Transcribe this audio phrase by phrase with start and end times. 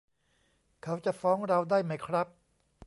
[0.83, 2.27] เขาจะฟ้องเราได้ไหมครับ